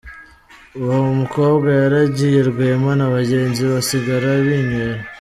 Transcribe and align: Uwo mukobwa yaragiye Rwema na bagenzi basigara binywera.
Uwo 0.79 0.97
mukobwa 1.19 1.69
yaragiye 1.79 2.39
Rwema 2.49 2.91
na 2.99 3.07
bagenzi 3.15 3.61
basigara 3.71 4.29
binywera. 4.45 5.03